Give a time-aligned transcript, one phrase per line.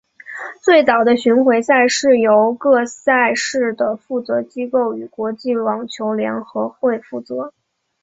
[0.63, 7.53] 最早的巡回赛是由各赛事的负责机构与国际网球联合会负责。